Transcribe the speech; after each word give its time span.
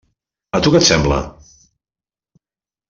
A 0.59 0.61
tu 0.67 0.71
què 0.75 0.81
et 0.83 0.87
sembla? 0.87 1.21